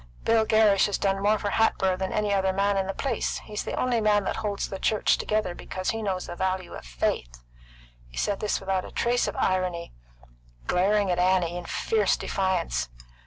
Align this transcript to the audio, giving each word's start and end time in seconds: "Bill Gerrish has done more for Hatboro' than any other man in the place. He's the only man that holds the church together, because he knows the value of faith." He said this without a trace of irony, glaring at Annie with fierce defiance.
"Bill 0.23 0.47
Gerrish 0.47 0.87
has 0.87 0.97
done 0.97 1.21
more 1.21 1.37
for 1.37 1.51
Hatboro' 1.51 1.95
than 1.95 2.11
any 2.11 2.33
other 2.33 2.51
man 2.51 2.75
in 2.75 2.87
the 2.87 2.93
place. 2.95 3.37
He's 3.43 3.63
the 3.63 3.75
only 3.75 4.01
man 4.01 4.23
that 4.23 4.37
holds 4.37 4.67
the 4.67 4.79
church 4.79 5.15
together, 5.15 5.53
because 5.53 5.91
he 5.91 6.01
knows 6.01 6.25
the 6.25 6.35
value 6.35 6.73
of 6.73 6.85
faith." 6.85 7.43
He 8.07 8.17
said 8.17 8.39
this 8.39 8.59
without 8.59 8.83
a 8.83 8.89
trace 8.91 9.27
of 9.27 9.35
irony, 9.37 9.93
glaring 10.65 11.11
at 11.11 11.19
Annie 11.19 11.59
with 11.61 11.69
fierce 11.69 12.17
defiance. 12.17 12.89